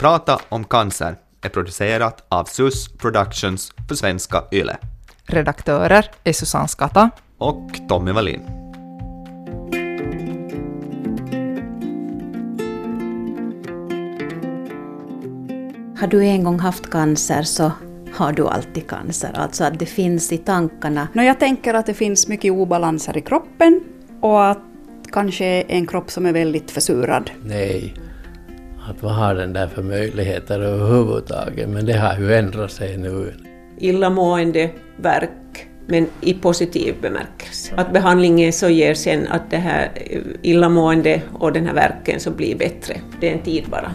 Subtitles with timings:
[0.00, 4.76] Prata om cancer är producerat av SUS Productions för Svenska Yle.
[5.24, 8.40] Redaktörer är Susanne Skatta och Tommy Wallin.
[16.00, 17.72] Har du en gång haft cancer så
[18.14, 21.08] har du alltid cancer, alltså att det finns i tankarna.
[21.12, 23.80] No, jag tänker att det finns mycket obalanser i kroppen
[24.20, 24.62] och att
[25.12, 27.30] kanske en kropp som är väldigt försurad.
[27.44, 27.94] Nej,
[28.90, 31.68] att vad har den där för möjligheter överhuvudtaget?
[31.68, 33.34] Men det har ju ändrat sig nu.
[33.78, 37.74] Illamående, verk, men i positiv bemärkelse.
[37.76, 39.90] Att behandlingen så ger sen att det här
[40.42, 43.00] illamående och den här verken så blir bättre.
[43.20, 43.92] Det är en tid bara.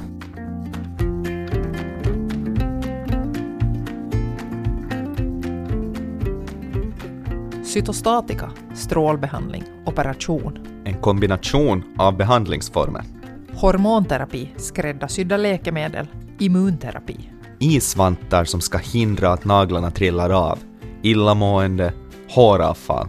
[7.63, 10.59] Cytostatika, strålbehandling, operation.
[10.85, 13.14] En kombination av behandlingsformer.
[13.57, 16.07] Hormonterapi, skräddarsydda läkemedel,
[16.39, 17.29] immunterapi.
[17.59, 20.59] Isvantar som ska hindra att naglarna trillar av,
[21.01, 21.93] illamående,
[22.29, 23.07] håravfall,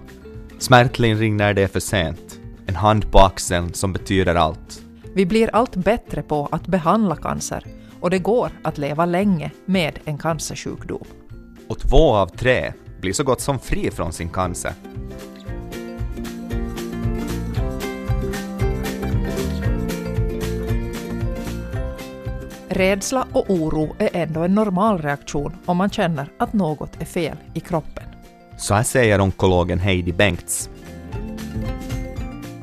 [0.59, 4.83] smärtlindring när det är för sent, en hand på axeln som betyder allt.
[5.15, 7.65] Vi blir allt bättre på att behandla cancer
[8.01, 11.07] och det går att leva länge med en cancersjukdom.
[11.69, 14.73] Och två av tre blir så gott som fri från sin cancer.
[22.77, 27.37] Rädsla och oro är ändå en normal reaktion om man känner att något är fel
[27.55, 28.05] i kroppen.
[28.57, 30.71] Så här säger onkologen Heidi Bengts.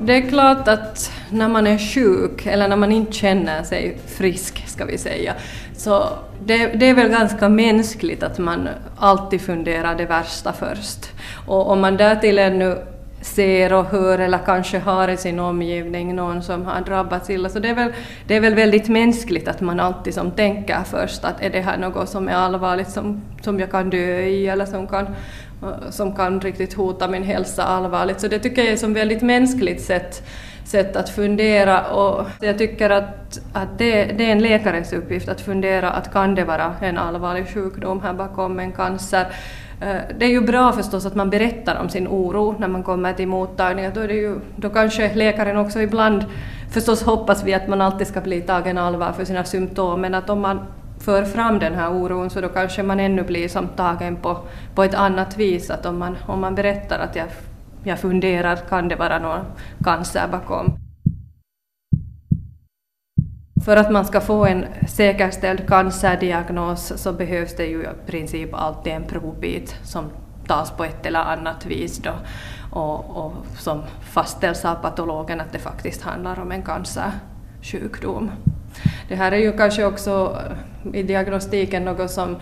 [0.02, 4.68] Det är klart att när man är sjuk eller när man inte känner sig frisk,
[4.68, 5.34] ska vi säga,
[5.78, 6.04] så
[6.46, 11.12] det, det, är väl ganska mänskligt att man alltid funderar det värsta först.
[11.48, 12.78] Och om man därtill ännu
[13.24, 17.50] ser och hör eller kanske har i sin omgivning någon som har drabbats illa.
[17.50, 17.94] Så det är väl,
[18.28, 21.78] det är väl väldigt mänskligt att man alltid som tänker först att är det här
[21.78, 25.08] något som är allvarligt som, som jag kan dö i eller som kan,
[25.90, 28.22] som kan riktigt hota min hälsa allvarligt.
[28.22, 30.24] Så det tycker jag är som väldigt mänskligt sätt
[30.66, 35.42] sätt att fundera och jag tycker att, att det, det, är en läkares uppgift att
[35.42, 39.26] fundera att kan det vara en allvarlig sjukdom här bakom en cancer.
[39.82, 43.14] Eh, det är ju bra förstås att man berättar om sin oro när man kommer
[43.14, 43.92] till mottagningen.
[43.96, 46.26] Då, är det ju, då kanske läkaren också ibland,
[46.72, 50.30] förstås hoppas vi att man alltid ska bli tagen allvar för sina symptom, men att
[50.30, 50.60] om man
[51.00, 54.38] för fram den här oron så då kanske man ännu blir som tagen på,
[54.76, 55.70] på ett annat vis.
[55.70, 57.28] Att om man, om man berättar att jag
[57.86, 59.46] jag funderar, kan det vara någon
[59.84, 60.78] cancer bakom?
[63.66, 68.94] För att man ska få en säkerställd cancerdiagnos så behövs det ju i princip alltid
[68.94, 70.10] en provbit som
[70.48, 72.12] tas på ett eller annat vis då
[72.72, 78.32] och, och som fastställs av patologen att det faktiskt handlar om en cancersjukdom.
[79.10, 80.38] Det här är ju kanske också
[80.94, 82.36] eh, i diagnostiken något som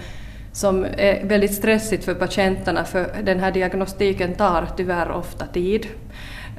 [0.53, 5.87] som är väldigt stressigt för patienterna för den här diagnostiken tar tyvärr ofta tid.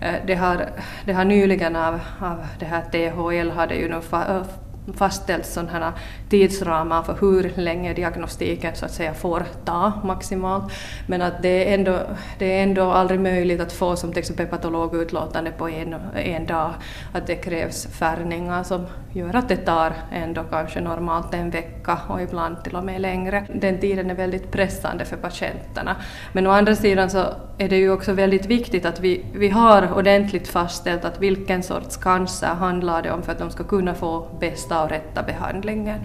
[0.02, 0.68] Eh, det har,
[1.04, 4.00] det har nyligen av, av det här THL hade ju nu
[4.94, 5.94] fastställt sådana äh,
[6.28, 10.72] tidsramar för hur länge diagnostiken så att säga får ta maximalt.
[11.06, 11.98] Men att det är ändå,
[12.38, 16.70] det är ändå aldrig möjligt att få som till exempel patologutlåtande på en, en dag.
[17.12, 22.22] Att det krävs färgningar som gör att det tar ändå kanske normalt en vecka och
[22.22, 23.46] ibland till och med längre.
[23.54, 25.96] Den tiden är väldigt pressande för patienterna.
[26.32, 27.24] Men å andra sidan så
[27.58, 31.96] är det ju också väldigt viktigt att vi, vi har ordentligt fastställt att vilken sorts
[31.96, 36.00] cancer handlar det om för att de ska kunna få bästa och rätta behandlingen.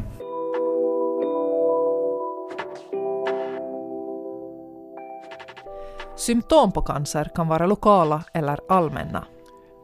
[6.15, 9.25] Symptom på cancer kan vara lokala eller allmänna.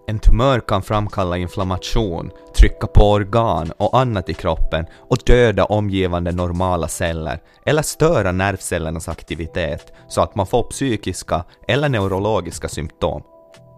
[0.08, 6.32] En tumör kan framkalla inflammation, trycka på organ och annat i kroppen och döda omgivande
[6.32, 13.24] normala celler eller störa nervcellernas aktivitet så att man får psykiska eller neurologiska symptom.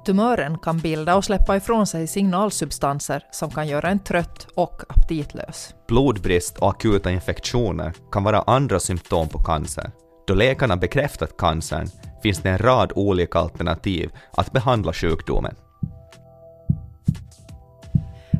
[0.05, 5.75] Tumören kan bilda och släppa ifrån sig signalsubstanser som kan göra en trött och aptitlös.
[5.88, 9.91] Blodbrist och akuta infektioner kan vara andra symptom på cancer.
[10.28, 11.87] Då läkarna bekräftat cancern
[12.23, 15.55] finns det en rad olika alternativ att behandla sjukdomen.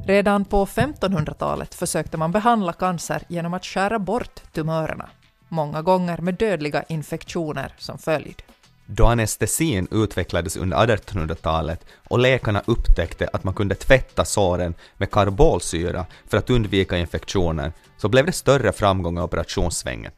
[0.06, 5.10] Redan på 1500-talet försökte man behandla cancer genom att skära bort tumörerna,
[5.50, 8.42] många gånger med dödliga infektioner som följd.
[8.88, 16.06] Då anestesin utvecklades under 1800-talet och läkarna upptäckte att man kunde tvätta såren med karbolsyra
[16.28, 20.12] för att undvika infektioner, så blev det större framgång i operationssvängen.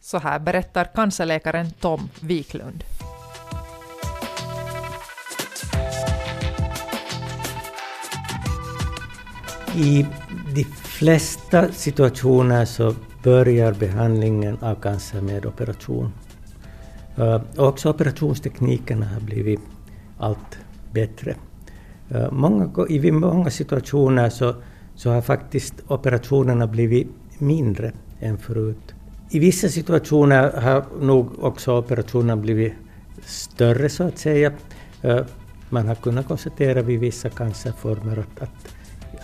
[0.00, 2.84] Så här berättar cancerläkaren Tom Wiklund.
[9.74, 10.06] I
[10.54, 16.12] de flesta situationer så börjar behandlingen av cancer med operation.
[17.56, 19.60] Och också operationsteknikerna har blivit
[20.18, 20.58] allt
[20.92, 21.34] bättre.
[22.30, 24.54] Många, I många situationer så,
[24.94, 28.94] så har faktiskt operationerna blivit mindre än förut.
[29.30, 32.72] I vissa situationer har nog också operationerna blivit
[33.24, 34.52] större så att säga.
[35.70, 38.74] Man har kunnat konstatera vid vissa cancerformer att, att,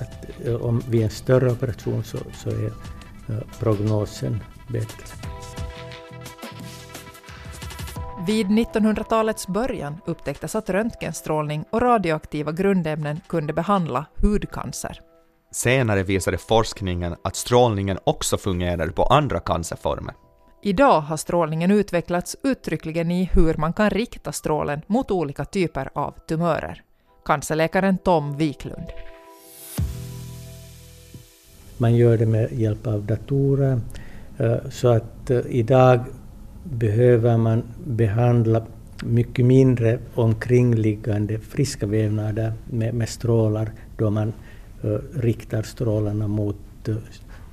[0.00, 2.73] att om vid en större operation så, så är
[3.61, 5.27] prognosen bättre.
[8.28, 15.00] Vid 1900-talets början upptäcktes att röntgenstrålning och radioaktiva grundämnen kunde behandla hudcancer.
[15.52, 20.14] Senare visade forskningen att strålningen också fungerar på andra cancerformer.
[20.62, 26.14] Idag har strålningen utvecklats uttryckligen i hur man kan rikta strålen mot olika typer av
[26.28, 26.82] tumörer.
[27.24, 28.86] Cancerläkaren Tom Wiklund.
[31.76, 33.81] Man gör det med hjälp av datorer.
[34.38, 36.00] Eh, så att eh, idag
[36.70, 38.62] behöver man behandla
[39.05, 44.32] mycket mindre omkringliggande friska vävnader med, med strålar då man
[44.85, 46.56] uh, riktar strålarna mot
[46.88, 46.97] uh,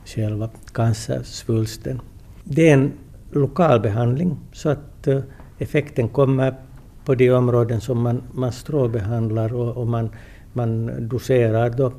[0.06, 2.02] själva cancersvulsten.
[2.44, 2.92] Det är en
[3.32, 5.20] lokal behandling så att uh,
[5.58, 6.56] effekten kommer
[7.06, 10.10] på de områden som man, man strålbehandlar och, och man,
[10.54, 11.92] man doserar då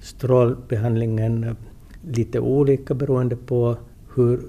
[0.00, 1.56] strålbehandlingen
[2.02, 3.76] lite olika beroende på
[4.14, 4.40] hur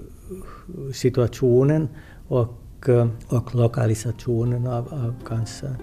[0.94, 1.88] situationen
[2.28, 5.76] och, eh, och lokalisationen av, av cancer.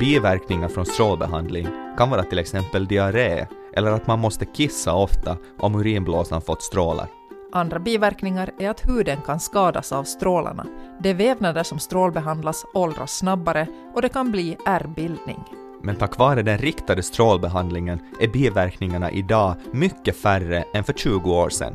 [0.00, 1.68] Biverkningar från strålbehandling
[1.98, 7.08] kan vara till exempel diarré eller att man måste kissa ofta om urinblåsan fått strålar.
[7.52, 10.66] Andra biverkningar är att huden kan skadas av strålarna.
[11.02, 15.44] De vävnader som strålbehandlas åldras snabbare och det kan bli ärrbildning.
[15.86, 21.50] Men tack vare den riktade strålbehandlingen är biverkningarna idag mycket färre än för 20 år
[21.50, 21.74] sedan.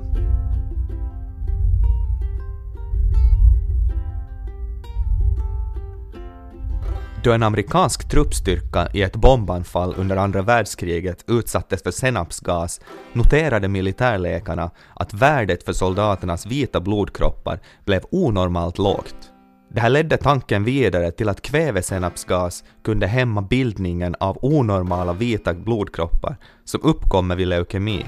[7.24, 12.82] Då en amerikansk truppstyrka i ett bombanfall under andra världskriget utsattes för senapsgas
[13.14, 19.31] noterade militärläkarna att värdet för soldaternas vita blodkroppar blev onormalt lågt.
[19.74, 26.38] Det här ledde tanken vidare till att kvävesenapsgas kunde hämma bildningen av onormala vita blodkroppar
[26.66, 28.06] som uppkommer vid leukemi.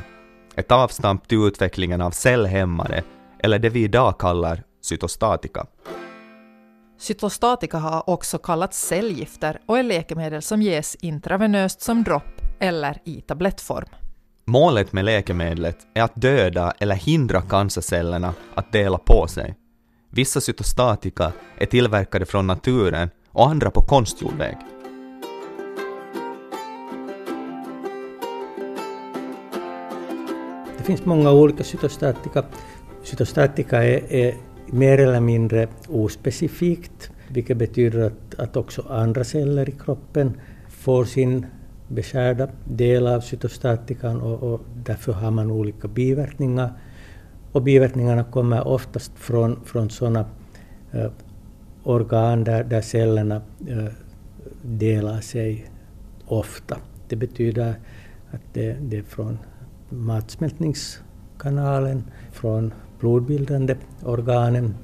[0.56, 3.04] Ett avstamp till utvecklingen av cellhämmare,
[3.40, 5.66] eller det vi idag kallar cytostatika.
[7.00, 13.22] Cytostatika har också kallats cellgifter och är läkemedel som ges intravenöst som dropp eller i
[13.22, 13.88] tablettform.
[14.46, 19.56] Målet med läkemedlet är att döda eller hindra cancercellerna att dela på sig.
[20.16, 24.58] Vissa cytostatika är tillverkade från naturen och andra på konstgjord väg.
[30.78, 32.46] Det finns många olika cytostatika.
[33.04, 34.36] Cytostatika är, är
[34.68, 41.46] mer eller mindre ospecifikt, vilket betyder att, att också andra celler i kroppen får sin
[41.88, 46.74] beskärda del av cytostatikan och, och därför har man olika biverkningar.
[47.54, 50.26] Och biverkningarna kommer oftast från, från sådana
[50.92, 51.12] eh,
[51.84, 53.86] organ där, där cellerna eh,
[54.62, 55.66] delar sig
[56.26, 56.78] ofta.
[57.08, 57.76] Det betyder
[58.32, 59.40] att det, det är från
[59.90, 64.76] matsmältningskanalen, från blodbildande organen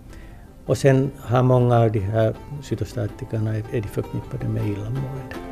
[0.66, 5.49] och sen har många av de här cytostatikerna är de förknippade med illamående.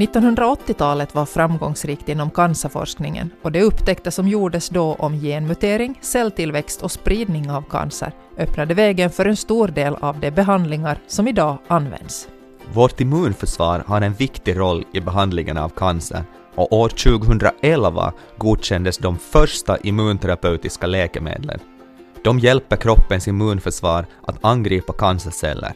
[0.00, 6.92] 1980-talet var framgångsrikt inom cancerforskningen och det upptäckte som gjordes då om genmutering, celltillväxt och
[6.92, 12.28] spridning av cancer öppnade vägen för en stor del av de behandlingar som idag används.
[12.72, 19.18] Vårt immunförsvar har en viktig roll i behandlingen av cancer och år 2011 godkändes de
[19.18, 21.60] första immunterapeutiska läkemedlen.
[22.24, 25.72] De hjälper kroppens immunförsvar att angripa cancerceller.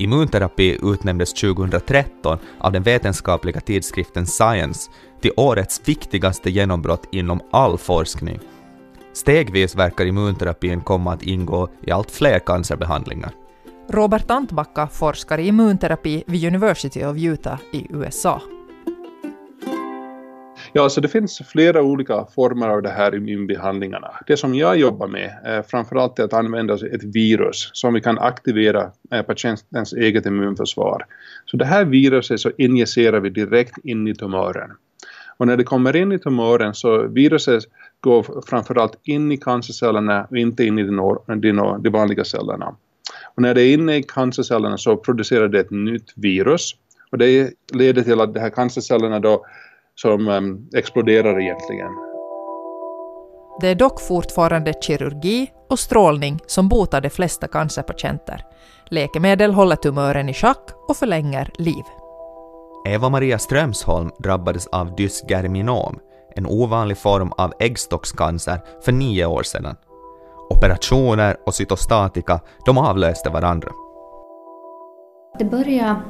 [0.00, 4.90] Immunterapi utnämndes 2013 av den vetenskapliga tidskriften Science
[5.20, 8.40] till årets viktigaste genombrott inom all forskning.
[9.12, 13.32] Stegvis verkar immunterapin komma att ingå i allt fler cancerbehandlingar.
[13.88, 18.42] Robert Antbacka forskar i immunterapi vid University of Utah i USA.
[20.72, 24.10] Ja, så det finns flera olika former av det här immunbehandlingarna.
[24.26, 28.90] Det som jag jobbar med är framförallt att använda ett virus som vi kan aktivera
[29.12, 31.06] eh, patientens eget immunförsvar.
[31.46, 34.70] Så det här viruset så injicerar vi direkt in i tumören.
[35.36, 37.64] Och när det kommer in i tumören så viruset
[38.00, 42.74] går framförallt in i cancercellerna och inte in i de, vanliga cellerna.
[43.34, 46.76] Och när det är inne i cancercellerna så producerar det ett nytt virus
[47.12, 49.46] Och det leder till att de här cancercellerna då
[50.02, 51.90] som um, exploderar egentligen.
[53.60, 58.44] Det är dock fortfarande kirurgi och strålning som botar de flesta cancerpatienter.
[58.90, 61.84] Läkemedel håller tumören i schack och förlänger liv.
[62.88, 65.98] Eva-Maria Strömsholm drabbades av dysgerminom,
[66.36, 69.76] en ovanlig form av äggstockscancer, för nio år sedan.
[70.50, 73.70] Operationer och cytostatika, de avlöste varandra.
[75.38, 76.00] Det började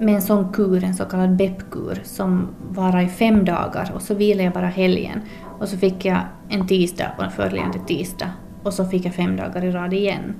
[0.00, 4.14] med en sån kur, en så kallad BEP-kur, som varade i fem dagar och så
[4.14, 5.20] vilade jag bara helgen.
[5.58, 8.30] Och så fick jag en tisdag och en följande tisdag
[8.62, 10.34] och så fick jag fem dagar i rad igen.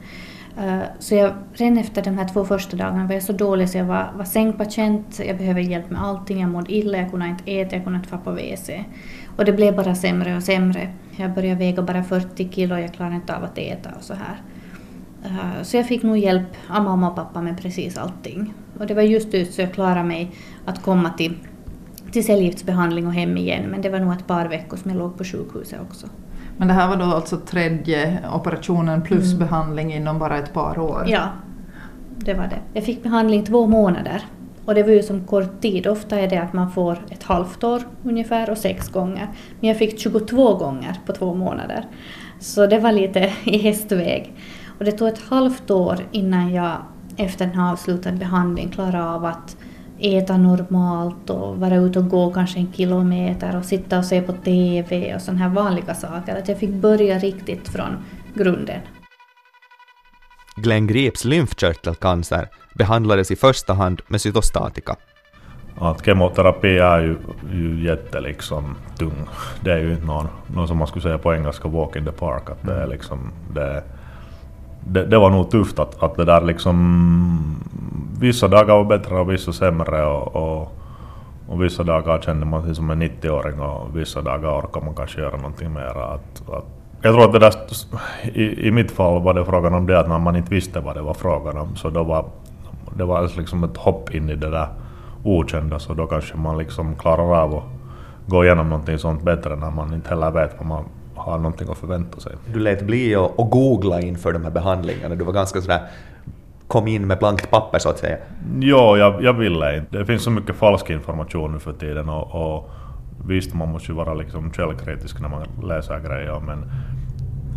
[0.58, 3.78] Eh, så jag, redan efter de här två första dagarna var jag så dålig så
[3.78, 7.52] jag var, var sängpatient, jag behövde hjälp med allting, jag mådde illa, jag kunde inte
[7.52, 8.70] äta, jag kunde inte vara på WC.
[9.36, 10.90] Och det blev bara sämre och sämre.
[11.16, 14.40] Jag började väga bara 40 kilo, jag klarade inte av att äta och så här.
[15.24, 18.54] Eh, så jag fick nog hjälp av mamma och pappa med precis allting.
[18.78, 20.30] Och det var just ut så jag klarade mig
[20.64, 21.34] att komma till,
[22.12, 25.18] till cellgiftsbehandling och hem igen, men det var nog ett par veckor som jag låg
[25.18, 26.06] på sjukhuset också.
[26.56, 29.38] Men det här var då alltså tredje operationen plus mm.
[29.38, 31.04] behandling inom bara ett par år?
[31.06, 31.28] Ja,
[32.18, 32.58] det var det.
[32.74, 34.22] Jag fick behandling två månader.
[34.64, 35.86] Och det var ju som kort tid.
[35.86, 39.28] Ofta är det att man får ett halvt år ungefär och sex gånger.
[39.60, 41.84] Men jag fick 22 gånger på två månader.
[42.40, 44.34] Så det var lite i hästväg.
[44.80, 46.76] Och det tog ett halvt år innan jag
[47.16, 49.56] efter en avslutad behandling klarade av att
[49.98, 54.32] äta normalt och vara ute och gå kanske en kilometer och sitta och se på
[54.32, 56.36] TV och sådana här vanliga saker.
[56.36, 57.96] Att jag fick börja riktigt från
[58.34, 58.80] grunden.
[60.56, 64.96] Glenn Grips lymfkörtelcancer behandlades i första hand med cytostatika.
[65.78, 67.16] Att kemoterapi är ju,
[67.52, 69.28] ju jätte liksom tung.
[69.64, 72.12] Det är ju inte någon, någon som man skulle säga på engelska walk in the
[72.12, 72.50] park.
[72.50, 73.82] Att det är liksom, det,
[74.84, 77.56] det, det var nog tufft att, att det där liksom...
[78.20, 80.72] Vissa dagar var bättre och vissa sämre och, och,
[81.48, 85.20] och vissa dagar kände man sig som en 90-åring och vissa dagar orkar man kanske
[85.20, 86.14] göra någonting mer.
[86.14, 86.64] Att, att,
[87.02, 87.52] jag tror att det där,
[88.34, 90.96] i, i mitt fall var det frågan om det att när man inte visste vad
[90.96, 92.24] det var frågan om så då var
[92.96, 94.68] det var liksom ett hopp in i det där
[95.24, 97.64] okända så då kanske man liksom klarar av att
[98.26, 100.84] gå igenom någonting sånt bättre när man inte heller vet vad man
[101.20, 102.32] har någonting att förvänta sig.
[102.52, 105.80] Du lät bli att googla inför de här behandlingarna, du var ganska sådär
[106.70, 108.16] kom in med blankt papper så att säga?
[108.60, 109.98] Jo, jag, jag ville inte.
[109.98, 112.70] Det finns så mycket falsk information nu för tiden och, och
[113.26, 116.70] visst, man måste ju vara liksom källkritisk när man läser grejer men,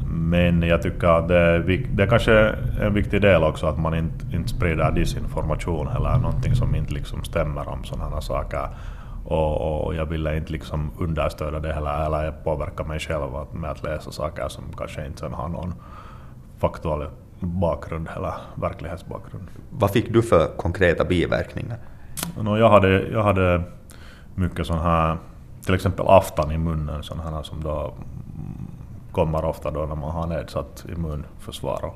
[0.10, 1.60] men jag tycker att det är,
[1.94, 6.56] det är kanske en viktig del också att man inte, inte sprider disinformation eller någonting
[6.56, 8.68] som inte liksom stämmer om sådana saker.
[9.26, 13.84] Och, och, jag ville inte liksom understödja det heller, eller påverka mig själv med att
[13.84, 15.74] läsa saker som kanske inte sen har någon
[16.58, 17.08] faktuell
[17.40, 19.48] bakgrund eller verklighetsbakgrund.
[19.70, 21.78] Vad fick du för konkreta biverkningar?
[22.42, 23.64] No, jag, hade, jag hade
[24.36, 25.18] mycket sån här,
[25.66, 27.94] till exempel aftan i munnen, sån här som då
[29.12, 31.92] kommer ofta då när man har nedsatt immunförsvar.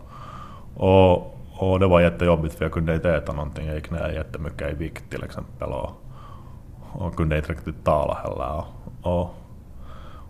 [0.75, 4.73] Och, och det var jättejobbigt för jag kunde inte äta någonting, jag gick ner jättemycket
[4.73, 5.69] i vikt till exempel.
[5.69, 5.91] Och,
[6.97, 8.63] och kunde inte riktigt tala heller.
[9.01, 9.35] Och,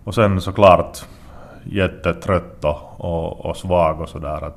[0.03, 1.05] och sen såklart
[1.63, 2.65] jättetrött
[2.97, 4.51] och, och svag och sådär.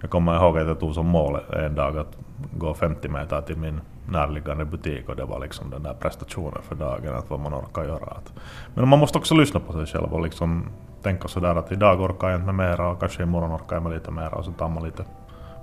[0.00, 2.16] Jag kommer ihåg att jag tog som mål en dag att
[2.58, 6.74] gå 50 meter till min närliggande butik och det var liksom den där prestationen för
[6.74, 8.16] dagen, att vad man orkar göra.
[8.74, 10.66] Men man måste också lyssna på sig själv och liksom
[11.02, 13.92] tänka sådär att idag orkar jag inte med mera och kanske imorgon orkar jag med
[13.92, 15.04] lite mera och så tar man lite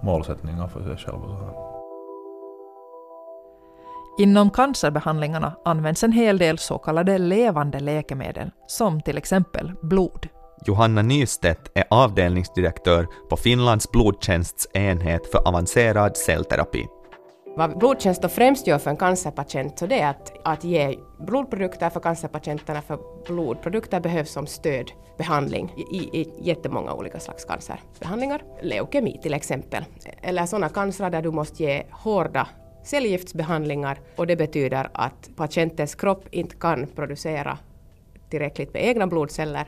[0.01, 1.23] målsättningar för sig själv.
[1.23, 1.76] Och sådär.
[4.19, 10.27] Inom cancerbehandlingarna används en hel del så kallade levande läkemedel, som till exempel blod.
[10.65, 16.85] Johanna Nystedt är avdelningsdirektör på Finlands blodtjänsts enhet för avancerad cellterapi.
[17.57, 21.89] Vad blodtjänst då främst gör för en cancerpatient så det är att, att ge blodprodukter
[21.89, 28.43] för cancerpatienterna, för blodprodukter behövs som stödbehandling i, i jättemånga olika slags cancerbehandlingar.
[28.61, 29.85] Leukemi till exempel,
[30.21, 32.47] eller sådana cancer där du måste ge hårda
[32.87, 37.57] cellgiftsbehandlingar och det betyder att patientens kropp inte kan producera
[38.29, 39.65] tillräckligt med egna blodceller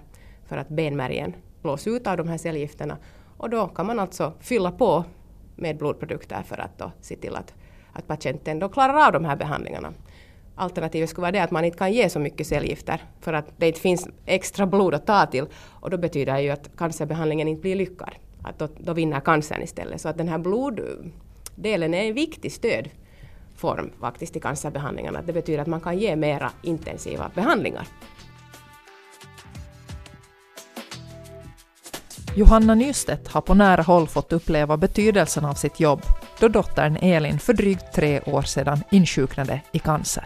[0.47, 2.97] för att benmärgen blås ut av de här cellgifterna
[3.37, 5.05] och då kan man alltså fylla på
[5.55, 7.53] med blodprodukter för att då se till att,
[7.93, 9.93] att patienten då klarar av de här behandlingarna.
[10.55, 13.67] Alternativet skulle vara det att man inte kan ge så mycket cellgifter för att det
[13.67, 17.61] inte finns extra blod att ta till och då betyder det ju att cancerbehandlingen inte
[17.61, 18.15] blir lyckad.
[18.43, 20.01] Att då, då vinner cancern istället.
[20.01, 22.89] Så att den här bloddelen är en viktig stöd
[23.59, 25.21] form faktiskt i cancerbehandlingarna.
[25.21, 27.87] Det betyder att man kan ge mera intensiva behandlingar.
[32.35, 36.01] Johanna Nystedt har på nära håll fått uppleva betydelsen av sitt jobb
[36.39, 40.23] då dottern Elin för drygt tre år sedan insjuknade i cancer.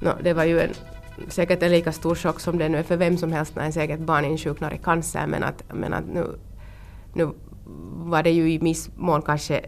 [0.00, 0.70] No, det var ju en,
[1.28, 3.72] säkert en lika stor chock som det nu är för vem som helst när en
[3.72, 6.38] säkert barn insjuknar i cancer, men att, men att nu,
[7.14, 7.32] nu
[8.10, 9.60] var det ju i viss mån kanske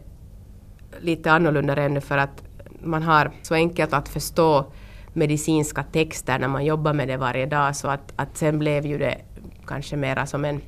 [1.00, 2.42] lite annorlunda ännu för att
[2.84, 4.66] man har så enkelt att förstå
[5.12, 8.98] medicinska texter när man jobbar med det varje dag så att, att sen blev ju
[8.98, 9.18] det
[9.66, 10.60] kanske mera som en...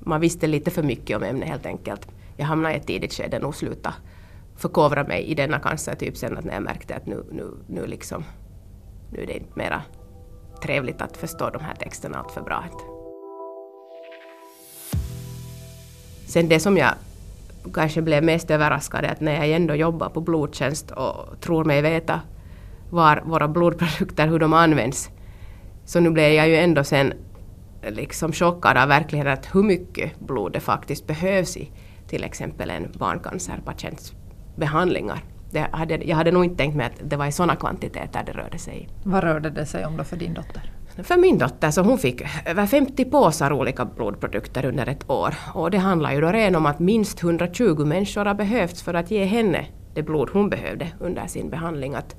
[0.00, 2.08] Man visste lite för mycket om ämnet helt enkelt.
[2.36, 3.94] Jag hamnade i ett tidigt skede och slutade
[4.56, 8.24] förkovra mig i denna cancertyp sen att när jag märkte att nu, nu, nu liksom
[9.12, 9.82] nu är det inte mera
[10.62, 12.64] trevligt att förstå de här texterna allt för bra.
[16.26, 16.94] Sen det som jag
[17.72, 22.20] kanske blev mest överraskad att när jag ändå jobbar på blodtjänst och tror mig veta
[22.90, 25.10] var våra blodprodukter, hur de används,
[25.84, 27.12] så nu blev jag ju ändå sen
[27.88, 31.72] liksom chockad av verkligheten att hur mycket blod det faktiskt behövs i
[32.08, 34.12] till exempel en barncancerpatients
[34.56, 35.24] behandlingar.
[35.50, 38.32] Det hade, jag hade nog inte tänkt mig att det var i sådana kvantiteter det
[38.32, 38.88] rörde sig i.
[39.02, 40.77] Vad rörde det sig om då för din dotter?
[41.02, 45.34] För min dotter så hon fick över 50 påsar olika blodprodukter under ett år.
[45.54, 49.10] Och det handlar ju då redan om att minst 120 människor har behövts för att
[49.10, 51.94] ge henne det blod hon behövde under sin behandling.
[51.94, 52.16] Att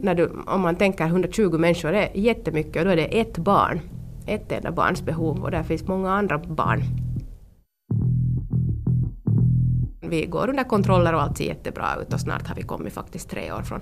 [0.00, 3.38] när du, om man tänker 120 människor det är jättemycket och då är det ett
[3.38, 3.80] barn,
[4.26, 6.82] ett enda barns behov och där finns många andra barn.
[10.00, 13.30] Vi går under kontroller och allt ser jättebra ut och snart har vi kommit faktiskt
[13.30, 13.80] tre år från,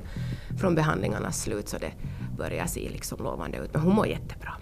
[0.60, 1.92] från behandlingarnas slut så det
[2.36, 3.70] börjar se liksom lovande ut.
[3.72, 4.52] Men hon mår jättebra.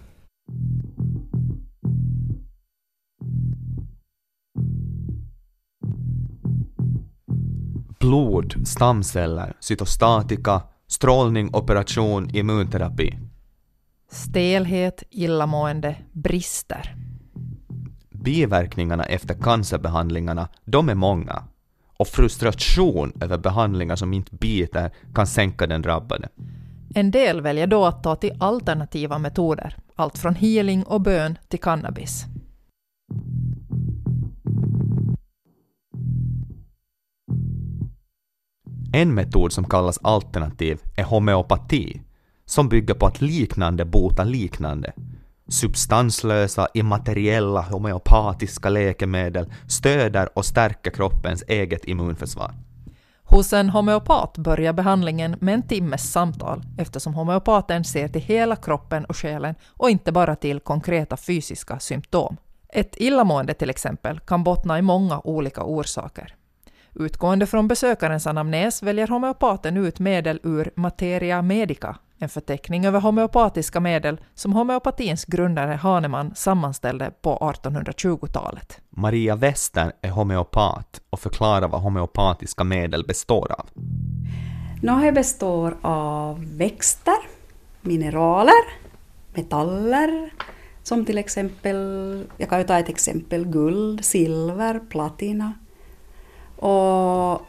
[8.01, 13.19] Blod, stamceller, cytostatika, strålning, operation, immunterapi.
[14.11, 16.97] Stelhet, illamående, brister.
[18.11, 21.45] Biverkningarna efter cancerbehandlingarna, de är många.
[21.97, 26.29] Och frustration över behandlingar som inte biter kan sänka den drabbade.
[26.95, 31.61] En del väljer då att ta till alternativa metoder, allt från healing och bön till
[31.61, 32.25] cannabis.
[38.95, 42.03] En metod som kallas alternativ är homeopati,
[42.45, 44.93] som bygger på att liknande botar liknande.
[45.49, 52.55] Substanslösa, immateriella homeopatiska läkemedel stöder och stärker kroppens eget immunförsvar.
[53.33, 59.05] Hos en homeopat börjar behandlingen med en timmes samtal eftersom homeopaten ser till hela kroppen
[59.05, 62.37] och själen och inte bara till konkreta fysiska symptom.
[62.69, 66.35] Ett illamående till exempel kan bottna i många olika orsaker.
[66.95, 73.81] Utgående från besökarens anamnes väljer homeopaten ut medel ur Materia Medica, en förteckning över homeopatiska
[73.81, 78.81] medel som homeopatins grundare Hahnemann sammanställde på 1820-talet.
[78.91, 83.67] Maria Wester är homeopat och förklarar vad homeopatiska medel består av.
[84.83, 87.19] Något består av växter,
[87.81, 88.63] mineraler,
[89.35, 90.31] metaller,
[90.83, 91.77] som till exempel,
[92.37, 95.53] jag kan ju ta ett exempel, guld, silver, platina,
[96.57, 97.43] och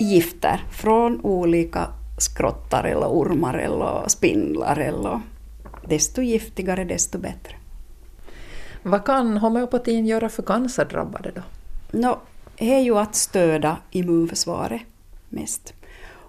[0.00, 1.86] gifter från olika
[2.18, 4.76] skrottar eller ormar eller spindlar.
[4.76, 5.20] Eller
[5.88, 7.54] desto giftigare desto bättre.
[8.82, 11.42] Vad kan homeopatin göra för cancerdrabbade då?
[11.98, 12.18] No,
[12.58, 14.82] det är ju att stödja immunförsvaret
[15.28, 15.74] mest.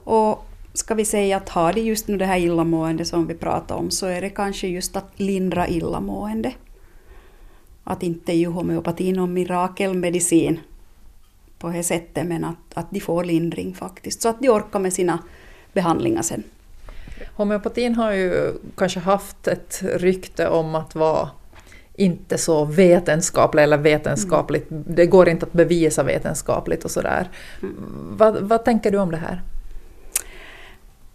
[0.03, 3.75] Och ska vi säga att har de just nu det här illamående som vi pratar
[3.75, 6.53] om så är det kanske just att lindra illamående.
[7.83, 10.59] Att inte är ju homeopatin någon mirakelmedicin
[11.59, 14.93] på det sättet, men att, att de får lindring faktiskt, så att de orkar med
[14.93, 15.19] sina
[15.73, 16.43] behandlingar sen.
[17.35, 21.29] Homeopatin har ju kanske haft ett rykte om att vara
[21.99, 24.83] inte så vetenskaplig eller vetenskapligt, mm.
[24.87, 27.29] det går inte att bevisa vetenskapligt och sådär.
[27.61, 27.75] Mm.
[28.17, 29.41] Vad, vad tänker du om det här?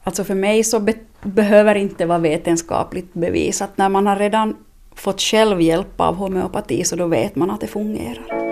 [0.03, 3.77] Alltså för mig så be behöver inte vara vetenskapligt bevisat.
[3.77, 4.57] När man har redan
[4.95, 8.44] fått självhjälp av homeopati så då vet man att det fungerar.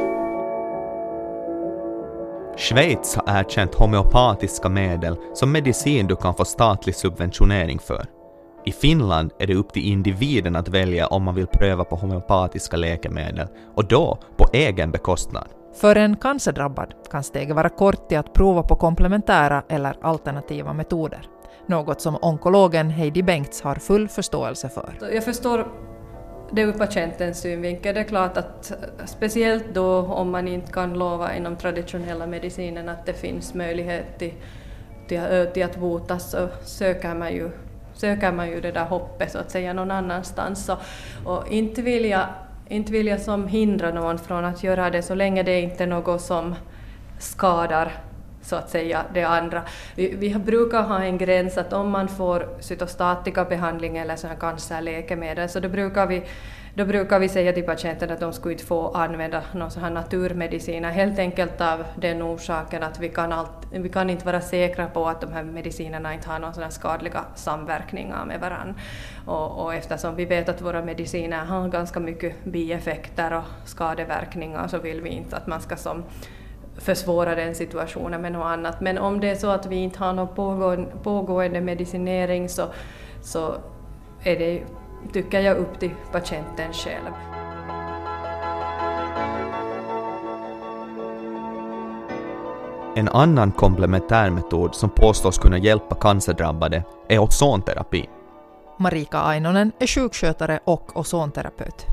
[2.63, 8.07] Schweiz har erkänt homeopatiska medel som medicin du kan få statlig subventionering för.
[8.65, 12.77] I Finland är det upp till individen att välja om man vill pröva på homeopatiska
[12.77, 15.49] läkemedel, och då på egen bekostnad.
[15.81, 21.21] För en cancerdrabbad kan steget vara kort till att prova på komplementära eller alternativa metoder.
[21.67, 24.99] Något som onkologen Heidi Bengts har full förståelse för.
[25.13, 25.67] Jag förstår
[26.51, 27.95] det ur patientens synvinkel.
[27.95, 28.73] Det är klart att
[29.05, 34.33] speciellt då om man inte kan lova inom traditionella medicinen att det finns möjlighet till,
[35.09, 35.21] till,
[35.55, 37.51] till att botas så söker man ju
[37.95, 40.69] söker man ju det där hoppet så att säga någon annanstans.
[40.69, 40.79] Och,
[41.25, 42.27] och inte, vill jag,
[42.69, 45.87] inte vill jag som hindra någon från att göra det så länge det inte är
[45.87, 46.55] något som
[47.19, 47.93] skadar
[48.43, 49.63] så att säga det andra.
[49.95, 55.49] Vi, vi brukar ha en gräns att om man får cytostatikabehandling eller sån här cancerläkemedel
[55.49, 56.23] så då brukar vi
[56.75, 59.91] då brukar vi säga till patienten att de skulle inte få använda någon sån här
[59.91, 64.87] naturmediciner helt enkelt av den orsaken att vi kan, allt, vi kan inte vara säkra
[64.87, 68.75] på att de här medicinerna inte har några skadliga samverkningar med varandra.
[69.27, 74.79] Och, och eftersom vi vet att våra mediciner har ganska mycket bieffekter och skadeverkningar så
[74.79, 76.05] vill vi inte att man ska som
[76.77, 78.81] försvåra den situationen med något annat.
[78.81, 82.67] Men om det är så att vi inte har någon pågående, medicinering så,
[83.23, 83.55] så
[84.23, 84.63] är det,
[85.13, 87.13] tycker jag, upp till patienten själv.
[92.97, 98.09] En annan komplementärmetod som påstås kunna hjälpa cancerdrabbade är ozonterapi.
[98.79, 101.87] Marika Ainonen är sjukskötare och ozonterapeut.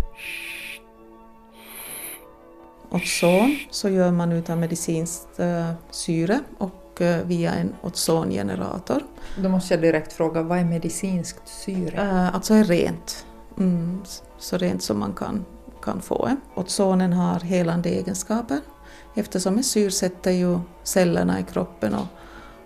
[2.92, 9.04] Ozon så gör man utav medicinskt uh, syre och uh, via en ozongenerator.
[9.38, 12.02] Då måste jag direkt fråga, vad är medicinskt syre?
[12.02, 13.26] Uh, alltså är rent.
[13.58, 14.02] Mm,
[14.38, 15.46] så rent som man kan,
[15.82, 16.30] kan få.
[16.56, 18.60] Ozonen har helande egenskaper
[19.16, 22.08] eftersom det syrsätter ju cellerna i kroppen och,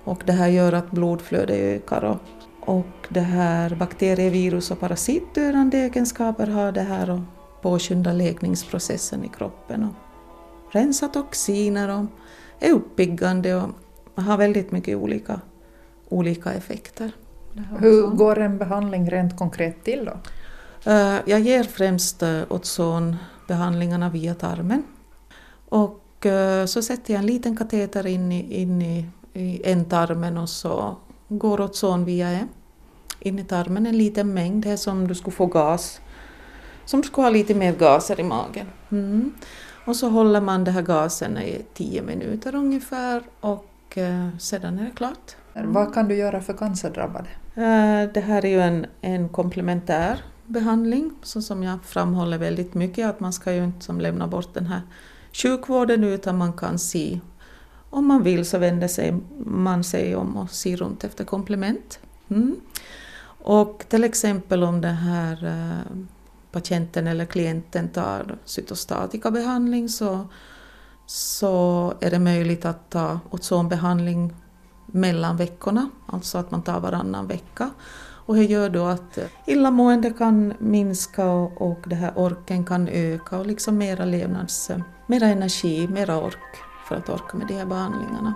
[0.03, 2.03] och det här gör att blodflödet ökar.
[2.03, 2.19] Och,
[2.59, 7.19] och det här bakterie, virus och parasitdödande egenskaper har det här och
[7.61, 9.83] påskyndar läkningsprocessen i kroppen.
[9.83, 10.02] Och,
[10.73, 12.05] rensa toxiner och
[12.59, 13.69] är uppiggande och
[14.15, 15.41] har väldigt mycket olika,
[16.09, 17.11] olika effekter.
[17.79, 20.17] Hur går en behandling rent konkret till då?
[20.91, 24.83] Eh, jag ger främst eh, ozonbehandlingarna via tarmen.
[25.69, 30.49] Och eh, så sätter jag en liten kateter in i, in i, i ändtarmen och
[30.49, 32.47] så går ozon via
[33.19, 36.01] in i tarmen, en liten mängd, det är som du skulle få gas.
[36.85, 38.67] Som du skulle ha lite mer gaser i magen.
[38.91, 39.33] Mm.
[39.85, 44.83] Och så håller man den här gasen i tio minuter ungefär och eh, sedan är
[44.83, 45.35] det klart.
[45.53, 45.73] Mm.
[45.73, 47.29] Vad kan du göra för cancerdrabbade?
[47.55, 53.07] Eh, det här är ju en, en komplementär behandling, så som jag framhåller väldigt mycket,
[53.07, 54.81] att man ska ju inte som lämna bort den här
[55.33, 57.19] sjukvården utan man kan se
[57.89, 61.99] om man vill så vänder sig man sig om och ser runt efter komplement.
[62.29, 62.55] Mm.
[63.43, 65.97] Och till exempel om det här eh,
[66.53, 70.27] patienten eller klienten tar cytostatikabehandling så,
[71.05, 74.33] så är det möjligt att ta ozonbehandling
[74.85, 77.69] mellan veckorna, alltså att man tar varannan vecka.
[78.25, 83.39] Och det gör då att illamående kan minska och, och det här orken kan öka
[83.39, 84.71] och liksom mera levnads,
[85.07, 88.33] mera energi, mera ork för att orka med de här behandlingarna.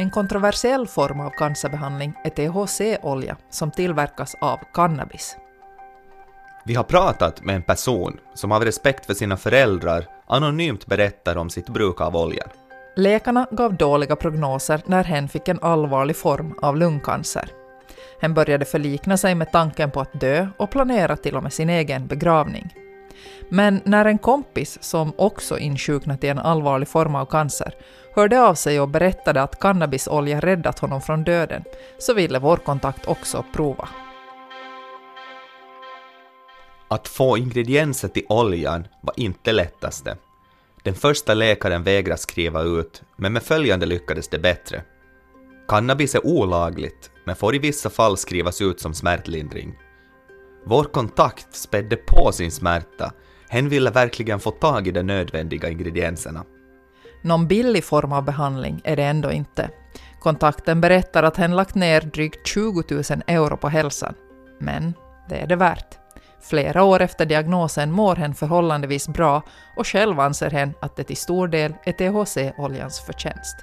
[0.00, 5.36] En kontroversiell form av cancerbehandling är THC-olja som tillverkas av cannabis.
[6.64, 11.50] Vi har pratat med en person som av respekt för sina föräldrar anonymt berättar om
[11.50, 12.48] sitt bruk av oljan.
[12.96, 17.48] Läkarna gav dåliga prognoser när hen fick en allvarlig form av lungcancer.
[18.20, 21.70] Hen började förlikna sig med tanken på att dö och planera till och med sin
[21.70, 22.74] egen begravning.
[23.52, 27.74] Men när en kompis, som också insjuknat i en allvarlig form av cancer,
[28.14, 31.64] hörde av sig och berättade att cannabisolja räddat honom från döden,
[31.98, 33.88] så ville vår kontakt också prova.
[36.88, 40.16] Att få ingredienser till oljan var inte lättaste.
[40.82, 44.82] Den första läkaren vägrade skriva ut, men med följande lyckades det bättre.
[45.68, 49.78] Cannabis är olagligt, men får i vissa fall skrivas ut som smärtlindring.
[50.64, 53.12] Vår kontakt spädde på sin smärta.
[53.50, 56.44] Hen ville verkligen få tag i de nödvändiga ingredienserna.
[57.22, 59.70] Någon billig form av behandling är det ändå inte.
[60.20, 64.14] Kontakten berättar att hen lagt ner drygt 20 000 euro på hälsan.
[64.60, 64.94] Men
[65.28, 65.98] det är det värt.
[66.40, 69.42] Flera år efter diagnosen mår hen förhållandevis bra
[69.76, 73.56] och själv anser hen att det till stor del är THC-oljans förtjänst.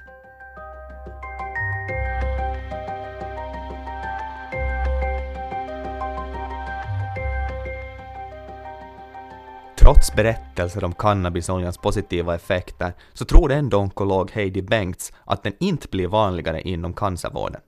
[9.88, 15.88] Trots berättelser om cannabisoljans positiva effekter så tror ändå onkolog Heidi Bengts att den inte
[15.88, 17.60] blir vanligare inom cancervården.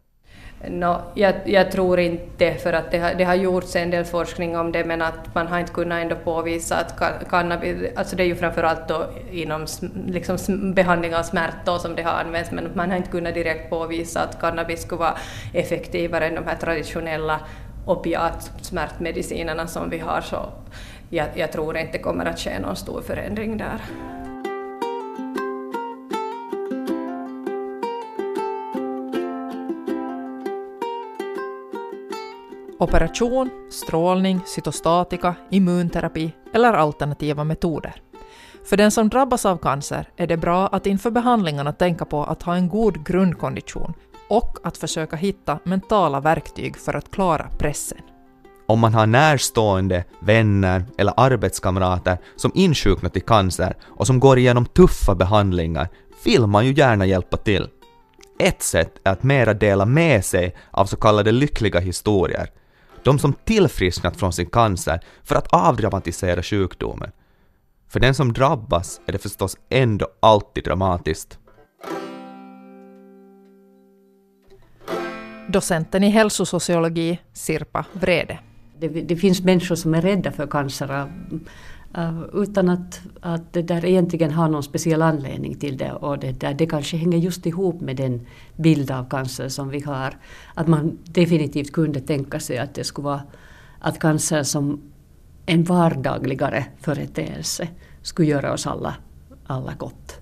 [0.69, 4.57] No, jag, jag, tror inte, för att det har, det har gjorts en del forskning
[4.57, 8.27] om det, men att man har inte kunnat ändå påvisa att cannabis, alltså det är
[8.27, 9.67] ju framförallt då inom
[10.07, 10.39] liksom
[10.75, 14.41] behandling av smärta som det har använts, men man har inte kunnat direkt påvisa att
[14.41, 15.17] cannabis skulle vara
[15.55, 17.41] effektivare än de här traditionella
[17.87, 20.21] opiatsmärtmedicinerna som vi har.
[20.21, 20.53] Så
[21.11, 23.81] jag, jag tror inte det kommer att ske någon stor förändring där.
[32.79, 38.03] Operation, strålning, cytostatika, immunterapi eller alternativa metoder.
[38.65, 42.43] För den som drabbas av cancer är det bra att inför behandlingarna tänka på att
[42.43, 43.95] ha en god grundkondition
[44.29, 48.10] och att försöka hitta mentala verktyg för att klara pressen.
[48.71, 54.67] Om man har närstående, vänner eller arbetskamrater som insjuknat i cancer och som går igenom
[54.67, 55.89] tuffa behandlingar
[56.25, 57.69] vill man ju gärna hjälpa till.
[58.39, 62.51] Ett sätt är att mera dela med sig av så kallade lyckliga historier.
[63.03, 67.11] De som tillfrisknat från sin cancer för att avdramatisera sjukdomen.
[67.89, 71.39] För den som drabbas är det förstås ändå alltid dramatiskt.
[75.49, 78.39] Docenten i hälsosociologi, Sirpa Vrede.
[78.81, 81.09] Det, det, finns människor som är rädda för cancer
[81.99, 85.93] uh, utan att, att det där egentligen har någon speciell anledning till det.
[85.93, 89.81] Och det, där, det kanske hänger just ihop med den bild av cancer som vi
[89.81, 90.15] har.
[90.55, 93.23] Att man definitivt kunde tänka sig att det skulle vara
[93.79, 94.81] att cancer som
[95.47, 97.69] en vardagligare företeelse
[98.03, 98.95] skulle göra oss alla,
[99.47, 100.21] alla gott.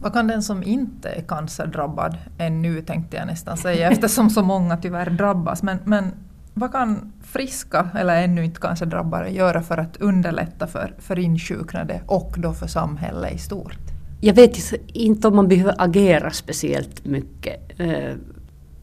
[0.00, 4.76] Vad kan den som inte är cancerdrabbad ännu, tänkte jag nästan säga, eftersom så många
[4.76, 5.62] tyvärr drabbas.
[5.62, 6.12] Men, men
[6.58, 12.34] vad kan friska eller ännu inte cancerdrabbade göra för att underlätta för, för insjuknade och
[12.36, 13.78] då för samhället i stort?
[14.20, 17.80] Jag vet inte om man behöver agera speciellt mycket.
[17.80, 18.14] Eh,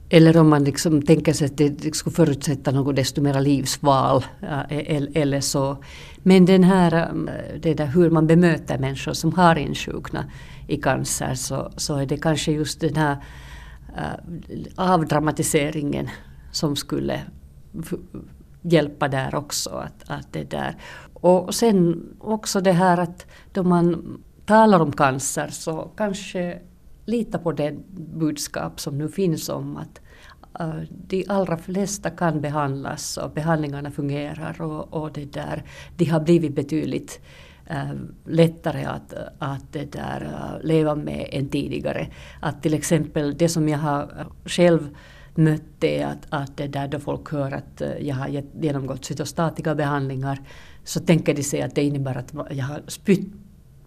[0.10, 4.26] eller om man liksom tänker sig att det skulle förutsätta något desto mera livsval.
[4.42, 5.78] Eh, eller så.
[6.24, 10.26] Men den här, eh, det där hur man bemöter människor som har insjuknat
[10.68, 13.18] i cancer så, så är det kanske just den här
[14.76, 16.10] avdramatiseringen
[16.52, 17.22] som skulle
[18.62, 19.70] hjälpa där också.
[19.70, 20.76] Att, att det där.
[21.14, 26.60] Och sen också det här att då man talar om cancer så kanske
[27.06, 27.76] lita på det
[28.16, 30.02] budskap som nu finns om att
[30.62, 35.64] uh, de allra flesta kan behandlas och behandlingarna fungerar och, och det där,
[35.98, 37.22] de har blivit betydligt
[37.72, 37.94] uh,
[38.26, 42.08] lättare att, att det där, uh, leva med än tidigare.
[42.40, 44.96] Att till exempel det som jag har själv
[45.38, 49.76] mött det att, att det där då folk hör att eh, jag har genomgått cytostatika
[49.76, 50.40] behandlingar
[50.84, 53.34] så tänker de sig att det innebär att jag har spytt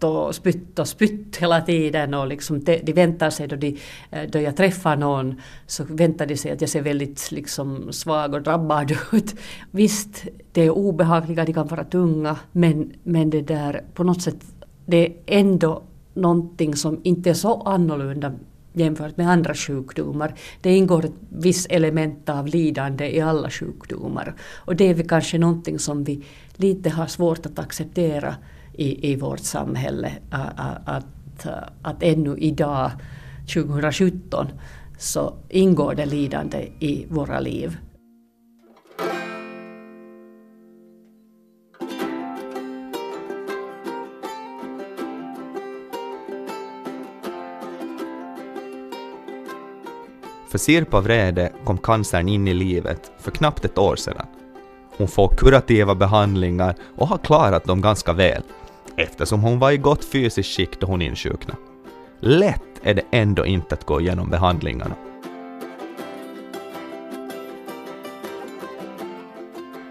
[0.03, 3.77] och spytt och spytt hela tiden och liksom de, de väntar sig då, de,
[4.11, 8.33] eh, då jag träffar någon så väntar de sig att jag ser väldigt liksom svag
[8.33, 9.35] och drabbad ut.
[9.71, 14.45] Visst, det är obehagliga, de kan vara tunga men, men det där på något sätt
[14.85, 15.83] det är ändå
[16.13, 18.33] någonting som inte är så annorlunda
[18.73, 20.35] jämfört med andra sjukdomar.
[20.61, 24.35] Det ingår ett visst element av lidande i alla sjukdomar.
[24.55, 28.35] Och det är väl kanske någonting som vi lite har svårt att acceptera
[28.73, 30.11] i, i vårt samhälle.
[30.29, 31.47] Att, att,
[31.81, 32.91] att ännu idag,
[33.53, 34.47] 2017,
[34.97, 37.77] så ingår det lidande i våra liv.
[50.49, 54.25] För Sirpa Vrede kom cancern in i livet för knappt ett år sedan.
[54.97, 58.43] Hon får kurativa behandlingar och har klarat dem ganska väl,
[58.95, 61.59] eftersom hon var i gott fysiskt skick då hon insjuknade.
[62.19, 64.95] Lätt är det ändå inte att gå igenom behandlingarna.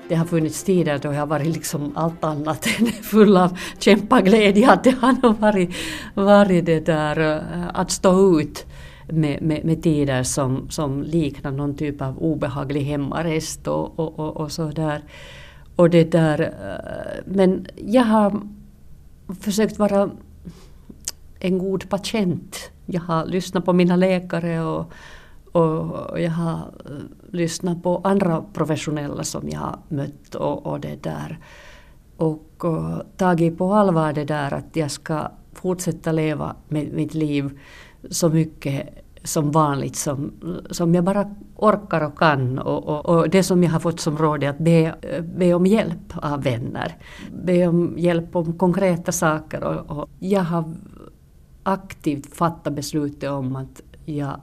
[0.08, 4.70] det har funnits tider då jag har varit liksom allt annat än full av kämpaglädje.
[4.70, 5.76] Att det har nog varit,
[6.14, 8.66] varit det där eh, att stå ut
[9.08, 14.36] med, med, med tider som, som liknar någon typ av obehaglig hemarrest och, och, och,
[14.36, 15.02] och så där.
[15.76, 18.40] Och det där, eh, men jag har
[19.40, 20.10] försökt vara
[21.38, 22.70] en god patient.
[22.86, 24.92] Jag har lyssnat på mina läkare och,
[25.52, 26.92] och jag har eh,
[27.32, 31.38] lyssnat på andra professionella som jag har mött och, och det där.
[32.16, 37.58] Och, och tagit på allvar det där att jag ska fortsätta leva med mitt liv
[38.10, 38.88] så mycket
[39.24, 40.32] som vanligt som,
[40.70, 42.58] som jag bara orkar och kan.
[42.58, 44.94] Och, och, och, det som jag har fått som råd är att be,
[45.36, 46.96] be om hjälp av vänner.
[47.44, 49.64] Be om hjälp om konkreta saker.
[49.64, 50.64] Och, och jag har
[51.62, 54.40] aktivt fattat beslutet om att jag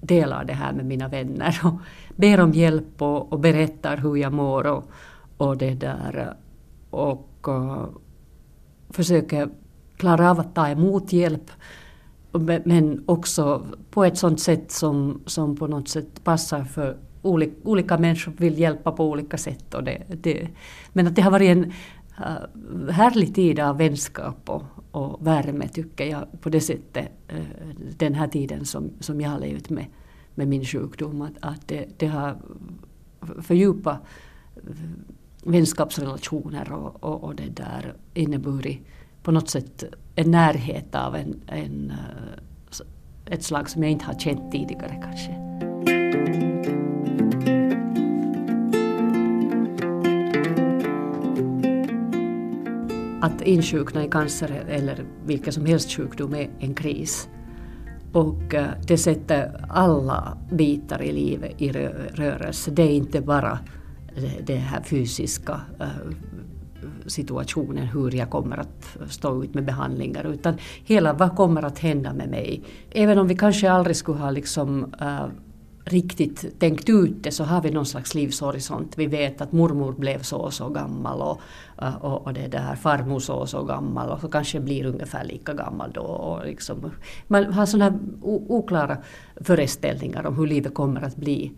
[0.00, 1.80] delar det här med mina vänner och
[2.16, 4.84] ber om hjälp och, och berättar hur jag mår och,
[5.36, 6.36] och det där.
[6.90, 8.02] Och, och
[8.90, 9.48] försöker
[9.96, 11.50] klara av att ta emot hjälp
[12.38, 17.98] men också på ett sånt sätt som, som på något sätt passar för olika, olika
[17.98, 19.74] människor vill hjälpa på olika sätt.
[19.74, 20.48] Och det, det,
[20.92, 21.72] men att det har varit en
[22.18, 27.08] äh, härlig tid av vänskap och, och värme tycker jag på det sättet.
[27.28, 27.36] Äh,
[27.96, 29.86] den här tiden som, som jag har levt med,
[30.34, 31.22] med min sjukdom.
[31.22, 32.36] Att, att det, det har
[33.42, 33.96] fördjupat
[34.56, 34.62] äh,
[35.42, 38.86] vänskapsrelationer och, och, och det där inneburit
[39.26, 39.84] på något sätt
[40.14, 45.32] en närhet av en, en, eh, ett slag som jag inte har känt tidigare kanske.
[53.22, 57.28] Att insjukna i cancer eller vilken som helst sjukdom är en kris.
[58.12, 61.72] Och eh, det sätter alla bitar i livet i
[62.12, 62.70] rörelse.
[62.70, 63.58] Det är inte bara
[64.16, 65.60] eh, det här fysiska
[67.08, 72.12] situationen, hur jag kommer att stå ut med behandlingar, utan hela vad kommer att hända
[72.12, 72.62] med mig.
[72.90, 75.26] Även om vi kanske aldrig skulle ha liksom, äh,
[75.86, 78.98] riktigt tänkt ut det så har vi någon slags livshorisont.
[78.98, 81.40] Vi vet att mormor blev så och så gammal och,
[81.82, 85.24] eh, och, och det där farmor så och så gammal och så kanske blir ungefär
[85.24, 86.02] lika gammal då.
[86.02, 86.90] Och liksom,
[87.26, 87.98] man har sådana
[88.48, 88.96] oklara
[89.40, 91.52] föreställningar om hur livet kommer att bli.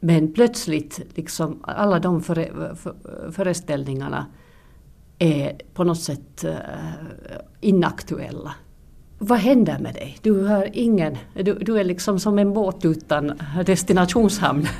[0.00, 2.94] Men plötsligt, liksom, alla de före, för,
[3.32, 4.26] föreställningarna
[5.18, 6.52] är på något sätt uh,
[7.60, 8.54] inaktuella.
[9.18, 10.18] Vad händer med dig?
[10.22, 13.32] Du har ingen, du, du är liksom som en båt utan
[13.66, 14.66] destinationshamn.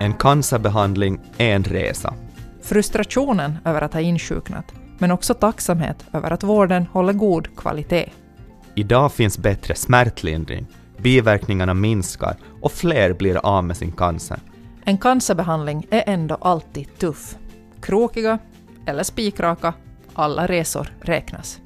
[0.00, 2.14] En cancerbehandling är en resa.
[2.62, 4.64] Frustrationen över att ha insjuknat,
[4.98, 8.10] men också tacksamhet över att vården håller god kvalitet.
[8.74, 10.66] Idag finns bättre smärtlindring,
[10.98, 14.38] biverkningarna minskar och fler blir av med sin cancer.
[14.84, 17.36] En cancerbehandling är ändå alltid tuff.
[17.80, 18.38] Krokiga
[18.86, 19.74] eller spikraka,
[20.14, 21.60] alla resor räknas.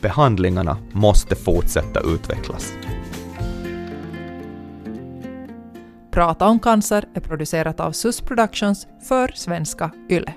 [0.00, 2.72] Behandlingarna måste fortsätta utvecklas.
[6.10, 10.34] Prata om cancer är producerat av SUS Productions för svenska YLE.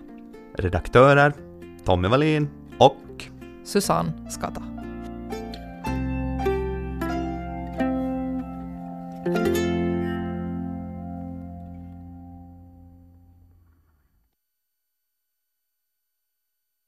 [0.58, 1.34] Redaktörer
[1.86, 3.26] Tommy Wallin och
[3.64, 4.64] Susanne Skatta.